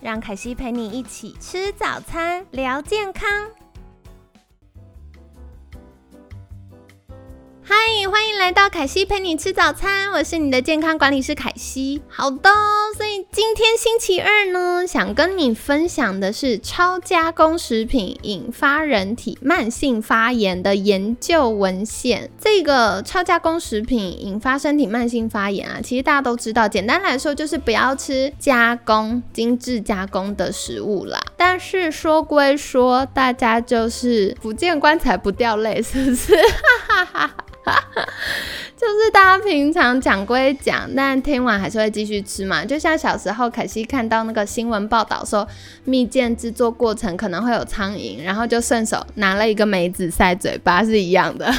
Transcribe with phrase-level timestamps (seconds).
[0.00, 3.28] 让凯西陪你一起吃早餐，聊健康。
[7.70, 7.76] 嗨，
[8.10, 12.00] 欢迎来到凯西陪你吃早餐，我是你的健康管理师凯西。
[12.08, 12.48] 好的，
[12.96, 22.30] 所以今天星期二呢，想跟你分享的是超加工食品引发人体慢性发炎的研究文献。
[22.40, 31.22] 这个超加工食品引发身体慢性发炎啊，其实大家都知道，简单来说就是不要吃加工、精致加工的食物啦。
[31.36, 36.34] 但是说归说，大家就是不见棺材不掉泪，是不是？
[36.34, 37.44] 哈哈哈哈。
[38.76, 42.64] 就是大家平常讲归讲，但听完还是会继续吃嘛。
[42.64, 45.46] 就像小时候凯西看到那个新闻报道说，
[45.84, 51.46] 蜜饯制作过程可能会有苍蝇，然后就顺手拿了一个梅子塞嘴巴是一样的。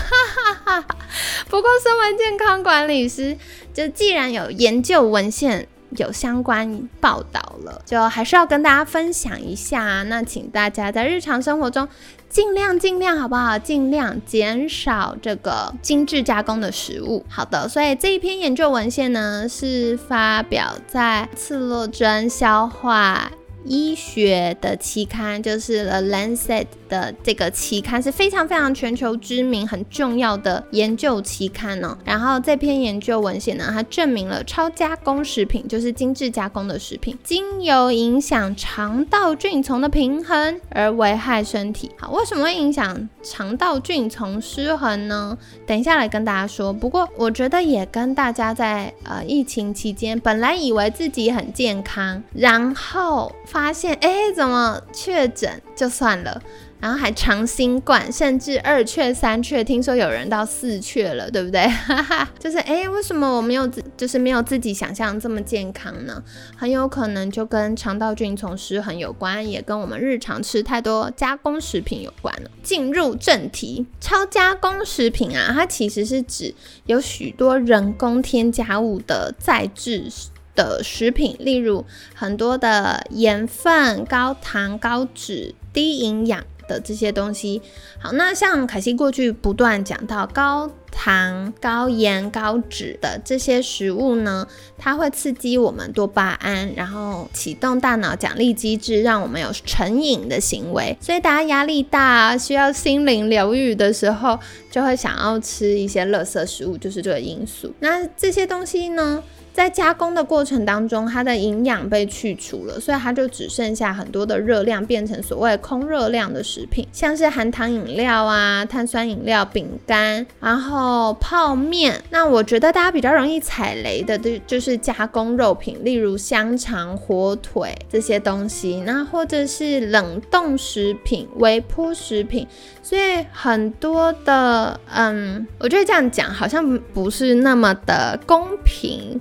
[1.49, 3.35] 不过身为健康管理师，
[3.73, 5.67] 就既然有研究文献。
[5.97, 10.03] 有相关报道了，就还是要跟大家分享一下。
[10.03, 11.87] 那请大家在日常生活中
[12.29, 13.57] 尽量尽量好不好？
[13.57, 17.25] 尽量减少这个精致加工的食物。
[17.27, 23.31] 好的，所以这一篇研究文献呢是发表在《次洛针消化》。
[23.65, 31.97] 医学的期刊就是《The Lancet》的这个期刊是非常非常全球知名、很重要的研究期刊哦。
[32.03, 41.91] 然后这篇研究文献呢，它证明了超加工食品就是精致加工的食品，经由影响肠道菌丛的平衡而危害身体。
[41.97, 45.37] 好，为什么会影响肠道菌丛失衡呢？
[45.65, 46.73] 等一下来跟大家说。
[46.73, 53.31] 不过我觉得也跟大家在呃疫情期间，本来以为自己很健康，然后。
[53.45, 56.39] 发现哎，怎么确诊就算了，
[56.79, 61.67] 然后还长新冠，甚至二确三确，听说有人到四确了，对不对？
[61.67, 66.23] 哈哈就是哎，为什么我没有自，就是没有自己想象这么健康呢？
[66.55, 72.49] 很有可能就跟肠道菌丛失衡有关，也跟我们日常吃太多加工食品有关了。
[72.63, 76.53] 进入正题，超加工食品啊，它其实是指
[76.85, 80.11] 有许多人工添加物的再制。
[80.55, 87.61] 的食品，例如很多的盐分、高糖、高脂、低营养的这些东西。
[87.99, 94.47] 好，那像凯西过去不断讲到高糖、高盐、高脂的这些食物呢，
[94.77, 100.95] 它会刺激我们多巴胺，然后启动大脑奖励机制，让我们有成瘾的行为。
[101.01, 104.39] 所以大家压力大、需要心灵疗愈的时候，
[104.71, 107.73] 就会想要吃一些垃圾食物，就是这个因素。
[107.79, 109.21] 那这些东西呢？
[109.59, 122.01] 在加工的过程当中，它的营养被去除了，所以它就只剩下很多的热量，变成所谓空热量的食品，像是含糖饮料啊、碳酸饮料、饼干，然后泡面。
[122.09, 132.47] 那我觉得大家比较容易踩雷的，就就是加工肉品，例如香肠、火腿这些东西，那或者是冷冻食品、微波食品。
[132.81, 139.19] 所以很多的，嗯，我觉得这样讲好像不是那么的公平。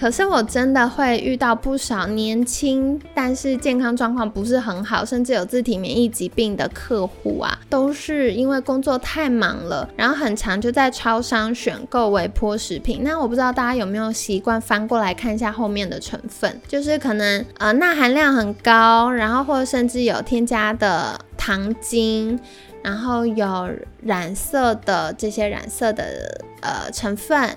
[0.00, 13.02] 可是我真的会遇到不少年轻，但是健康状况不是很好，甚至有自体免疫疾病的客户啊，都是因为工作太忙了，然后很长就在超商选购微波食品。
[13.04, 22.40] 那我不知道大家有没有习惯翻过来看一下后面的成分，就是可能呃钠含量很高，然后或者甚至有添加的糖精，
[22.82, 23.68] 然后有
[24.02, 27.50] 染色的这些染色的呃成分，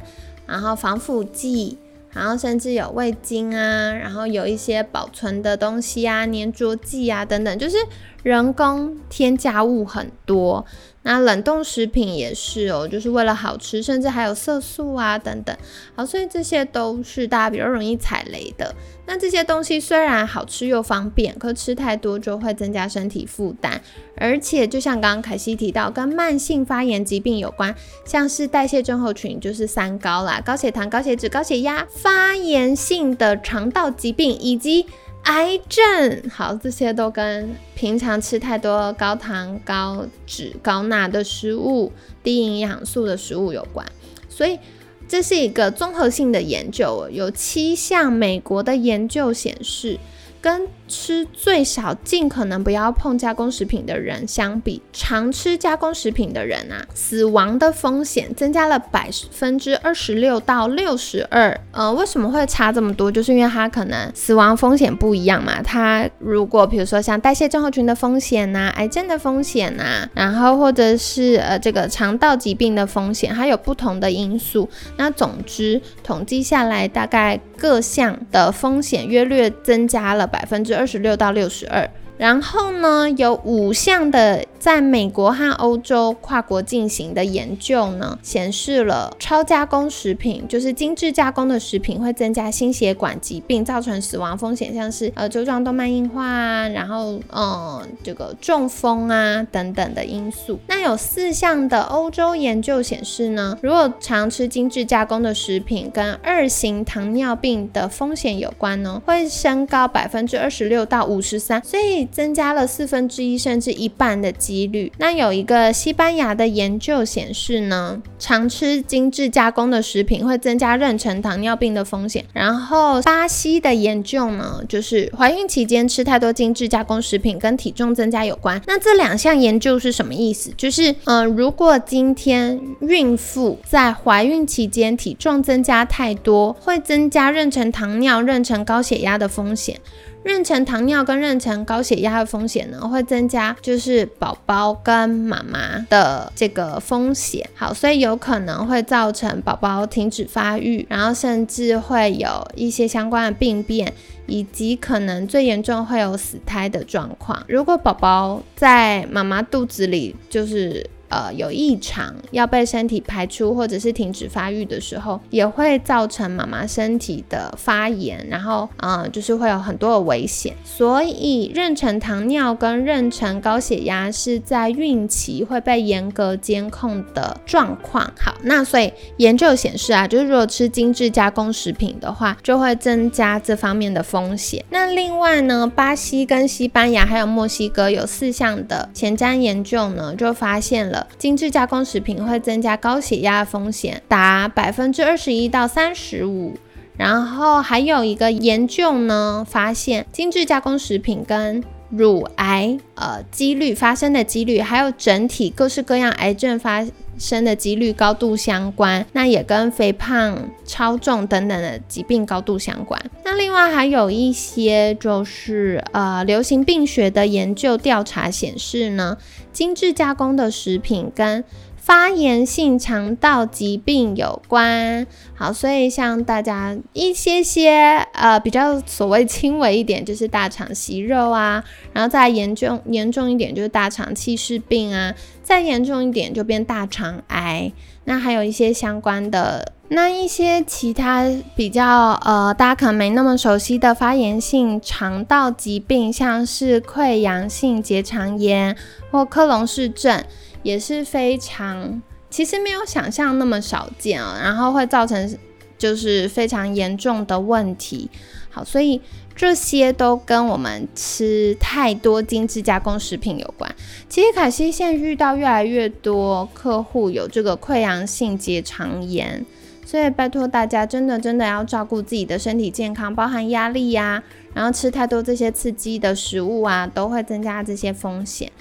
[0.45, 1.77] 然后防腐剂。
[2.13, 7.77] 然后甚至有味精啊，然后有一些保存的东西啊，粘着剂啊等等，就是
[8.23, 10.65] 人工添加物很多。
[11.03, 15.55] 那冷冻食品也是哦，就是为了好吃，甚至还有色素啊等等。
[15.95, 18.73] 好，所以这些都是大家比较容易踩雷的。
[19.05, 23.81] 那这些东西虽然好吃又方便，可吃太多就会增加身体负担，
[24.15, 34.85] 而且就像刚刚凯西提到，跟慢性发炎疾病有关，像是代谢症候群，就是三高啦，高血糖、高血脂、高血压，发炎性的肠道疾病以及。
[35.23, 41.91] 癌症，好，这些都跟平常吃太多高糖、高脂、高钠的食物、
[42.21, 43.85] 低营养素的食物有关。
[44.27, 44.59] 所以
[45.07, 49.97] 这是一个综合性的研究，有七项美国的研究显示，
[50.43, 61.57] 跟吃最少尽可能不要碰加工食品的人相比，常吃加工食品的人啊，死亡的风险增加了百分之二十六到六十二。
[61.71, 63.09] 呃，为什么会差这么多？
[63.09, 65.61] 就是因为它可能死亡风险不一样嘛。
[65.63, 74.69] 它如果比如说像代谢症候群的风险呐、癌症的风险呐，然后或者是呃这个肠道疾病的风险，它有不同的因素。
[74.97, 81.89] 那总之统计下来，大概各项的风险约略增加了百分之二十六到六十二。
[82.17, 100.59] 然后呢，有五项的在美国和欧洲跨国进行的研究呢，显示了超加工食品，就是精致加工的食品，会增加心血管疾病，造成死亡风险，像是呃周状动脉硬化啊，然后嗯这个中风啊等等的因素。
[100.67, 114.91] 那有四项的欧洲研究显示呢，如果常吃精致加工的食品，跟二型糖尿病的风险有关呢，会升高百分之二十六到五十三，所以增加了四分之一甚至一半的几率。
[114.97, 122.23] 那有一个西班牙的研究显示呢，常吃精致加工的食品会增加妊娠糖尿病的风险。
[122.33, 128.61] 然后巴西的研究呢，就是怀孕期间吃太多精致加工食品跟体重增加有关。
[128.67, 130.51] 那这两项研究是什么意思？
[130.57, 139.79] 就是嗯，如果今天孕妇在怀孕期间体重增加太多，会增加妊娠糖尿、妊娠高血压的风险。
[140.23, 147.49] 妊娠糖尿跟妊娠高血压的风险呢，会增加，就是宝宝跟妈妈的这个风险。
[147.53, 153.93] 好，所以有可能会造成宝宝停止发育，然后甚至会有一些相关的病变，
[154.25, 157.43] 以及可能最严重会有死胎的状况。
[157.47, 160.89] 如果宝宝在妈妈肚子里，就是。
[161.13, 170.55] 呃，有异常要被身体排出，或者是停止发育的时候，也会造成妈妈身体的发炎，然后，嗯，就是会有很多的危险。
[170.63, 178.11] 所以，妊娠糖尿跟妊娠高血压是在孕期会被严格监控的状况。
[178.19, 184.65] 好，那所以研究显示啊，就是如果吃精致加工食品的话，就会增加这方面的风险。
[184.71, 191.02] 那另外呢，巴西跟西班牙还有墨西哥有四项的前瞻研究呢，就发现了。
[191.17, 196.53] 精致加工食品会增加高血压风险达百分之二十一到三十五，
[196.97, 201.63] 然后还有一个研究呢，发现精致加工食品跟
[201.95, 206.83] 乳癌呃几率发生的几率，还有整体各式各样癌症发
[207.19, 212.99] 生的几率高度相关，那也跟肥胖、超重等等的疾病高度相关。
[213.23, 219.15] 那另外还有一些就是呃流行病学的研究调查显示呢，
[219.51, 221.43] 精致加工的食品跟
[221.85, 235.13] 发炎性肠道疾病有关，好，所以像大家一些些呃比较所谓轻微一点，就是大肠息肉啊，然后再严重严重一点就是大肠憩室病啊，
[235.43, 237.73] 再严重一点就变大肠癌。
[238.05, 248.73] 那还有一些相关的，那一些其他比较呃大家可能没那么熟悉的发炎性肠道疾病，像是溃疡性结肠炎
[249.11, 250.23] 或克隆氏症。
[250.63, 255.37] 也是非常，其实没有想象那么少见啊，然后会造成
[255.77, 258.09] 就是非常严重的问题。
[258.49, 259.01] 好，所以
[259.35, 263.75] 这些都跟我们吃太多精致加工食品有关。
[264.07, 269.43] 其实凯西现在遇到越来越多客户有这个溃疡性结肠炎，
[269.85, 274.23] 所以拜托大家真的真的要照顾自己的身体健康，包含压力呀，
[274.53, 278.51] 然后吃太多这些刺激的食物啊，都会增加这些风险。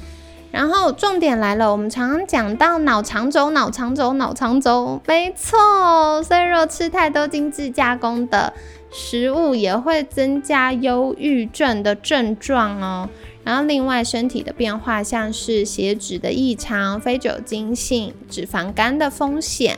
[0.53, 6.23] 然后重点来了，我们常常讲到脑肠轴、脑肠轴、脑肠轴，没错。
[6.23, 8.53] 所以若吃太多精致加工的
[8.93, 13.09] 食物，也会增加忧郁症的症状哦。
[13.43, 19.77] 然后另外身体的变化，像是血脂的异常、非酒精性脂肪肝的风险。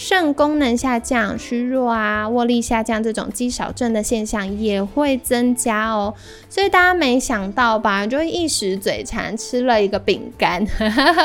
[0.00, 6.14] 肾功能下降、虚弱啊、握力下降这种肌少症的现象也会增加哦，
[6.48, 8.06] 所以大家没想到吧？
[8.06, 10.64] 就一时嘴馋吃了一个饼干，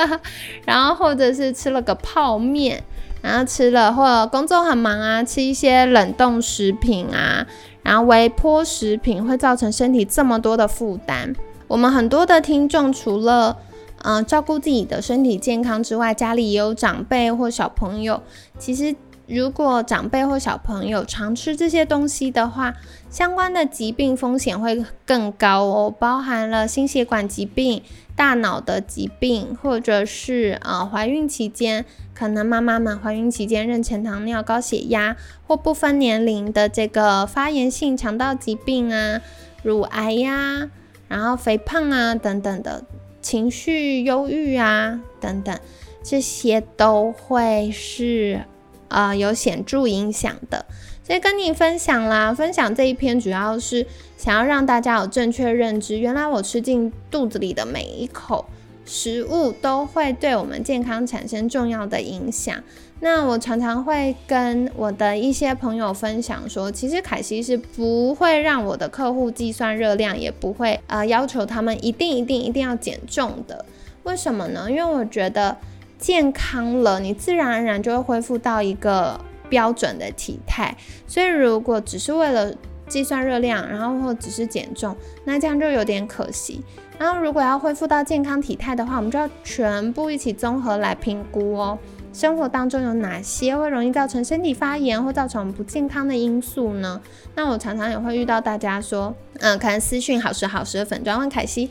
[0.65, 2.83] 然后或者是吃了个泡面，
[3.21, 7.45] 然后吃了或者工作很忙啊，吃一些冷冻食品啊，
[7.83, 11.31] 然后微波食品会造成身体这么多的负担。
[11.67, 13.55] 我们很多的听众除了
[14.03, 18.21] 嗯，照顾自己的身体健康之外，家里也有长辈或小朋友。
[18.59, 18.95] 其实，
[19.27, 22.75] 如果长辈或小朋友常吃这些东西的话，
[23.09, 27.81] 相关的疾病风险会更高哦，包含了心血管疾病、
[28.15, 35.15] 大脑的疾病，或者是呃怀孕期间，可能妈妈们怀孕期间妊娠糖尿、高血压，
[35.47, 39.21] 或不分年龄的这个发炎性肠道疾病啊。
[39.63, 40.69] 乳癌呀，
[41.07, 42.83] 然后肥胖啊等等的，
[43.23, 45.57] 情绪忧郁啊等等，
[46.03, 48.41] 这些都会是
[48.89, 50.65] 呃有显著影响的。
[51.03, 53.85] 所以跟你分享啦，分享这一篇主要是
[54.17, 58.45] 想要让大家有正确认知，原来我吃进肚子里的每一口
[58.85, 62.55] 食物都会对我们健康产生重要的影响。
[63.03, 73.65] 那我常常会跟我的一些朋友分享说，其实凯西是不会让我的客户计算热量，也不会呃要求他们一定一定一定要减重的。
[74.03, 74.71] 为什么呢？
[74.71, 75.57] 因为我觉得
[75.99, 79.19] 健康了，你自然而然就会恢复到一个。
[79.49, 82.51] 标准的体态，所以如果只是为了
[82.87, 84.95] 计算热量，然后或只是减重，
[85.25, 86.59] 那这样就有点可惜。
[86.97, 91.77] 然后如果要恢复到健康体态的话，我们就要全部一起综合来评估哦。
[92.13, 97.01] 生活当中有哪些会容易造成身体发炎或造成不健康的因素呢？
[97.35, 101.69] 那我常常也会遇到大家说，嗯，可能私讯好时好时的粉砖问凯西，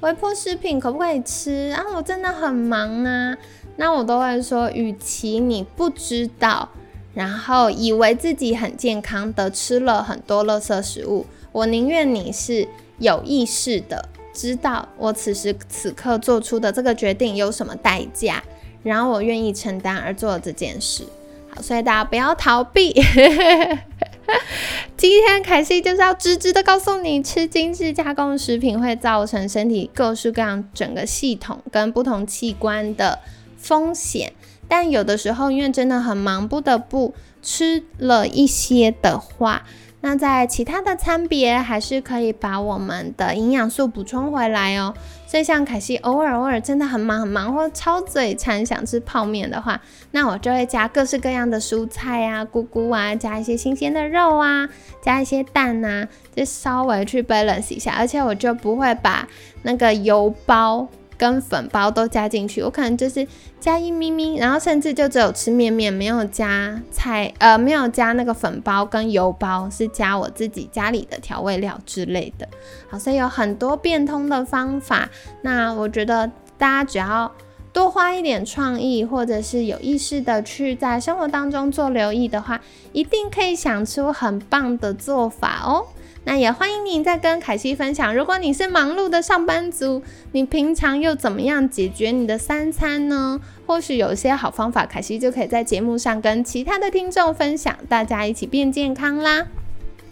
[0.00, 1.68] 微波食品可不可以吃？
[1.68, 3.38] 然后我真的很忙啊，
[3.76, 6.68] 那我都会说，与其你不知道。
[7.14, 12.66] 然后以为自己很健康的吃了很多垃圾食物，我宁愿你是
[12.98, 18.42] 有意识的知道我此时此刻做出的这个决定有什么代价，
[18.84, 21.04] 然后我愿意承担而做这件事。
[21.48, 22.94] 好，所以大家不要逃避。
[24.96, 33.18] 今天凯西就是要直直的告诉你，吃精致加工食品会造成身体各式各样整个系统跟不同器官的
[33.58, 34.32] 风险。
[34.66, 37.12] 但有的时候，因为真的很忙，不得不
[37.42, 39.64] 吃了一些的话，
[40.04, 44.92] 那在其他的餐别还是可以把我们的营养素补充回来哦。
[45.26, 49.80] 所以像凯西偶尔偶尔真的很忙很忙，或超嘴馋想吃泡面的话，
[50.10, 54.68] 那我就会加各式各样的蔬菜啊、菇菇啊，加一些新鲜的肉啊，
[55.00, 56.06] 加一些蛋啊，
[56.36, 59.26] 就稍微去 balance 一下，而且我就不会把
[59.62, 60.86] 那个油包。
[61.16, 63.26] 跟粉包都加进去，我可能就是
[63.60, 72.48] 加一咪咪，然后甚至就只有吃面面，没有加菜，呃，没有加那个粉包跟油包，是加我自己家里的调味料之类的。
[72.88, 75.08] 好，所以有很多变通的方法。
[75.42, 77.30] 那我觉得大家只要
[77.72, 82.60] 多花一点创意，或者是有意识的去在生活当中做留意的话，
[82.92, 85.84] 一定可以想出很棒的做法哦。
[86.26, 90.02] 那也欢迎你再跟凯西分享，如果你是忙碌的上班族，
[90.32, 93.38] 你平常又怎么样解决你的三餐呢？
[93.66, 99.46] 或许有一些好方法，凯西就可以在节目上跟其他的听众分享，大家一起变健康啦。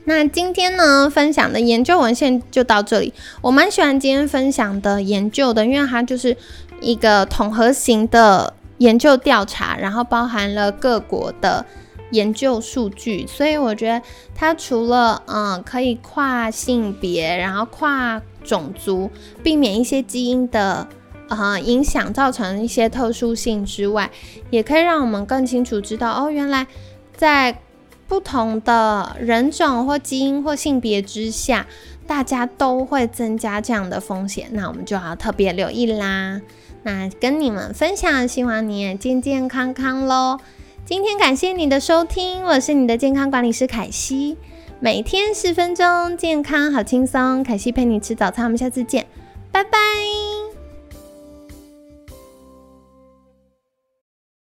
[0.04, 3.14] 那今天呢，分享的研究文献就到这里。
[3.40, 6.36] 我蛮喜欢今天分享的研究的，因为它就是
[6.82, 11.64] 一个统合型的研究调查，然后包含了各国的。
[12.12, 14.00] 研究数据，所以我觉得
[14.34, 19.10] 它除了嗯可以跨性别，然后跨种族，
[19.42, 20.86] 避免一些基因的
[21.28, 24.10] 呃影响造成一些特殊性之外，
[24.50, 26.66] 也可以让我们更清楚知道哦，原来
[27.16, 27.58] 在
[28.06, 31.66] 不同的人种或基因或性别之下，
[32.06, 36.40] 大家都会增加这样的风险，那我们就要特别留意啦。
[36.82, 40.38] 那跟你们分享，希望你也健健康康喽。
[40.84, 44.36] 今天感谢你的收听，我是你的健康管理师凯西，
[44.80, 49.06] 每天十分钟，健康好轻松，凯西陪你吃早餐，我们下次见，
[49.52, 49.78] 拜拜。